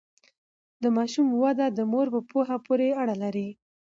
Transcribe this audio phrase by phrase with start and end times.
[0.81, 3.49] د ماشوم وده د مور په پوهه پورې اړه لري۔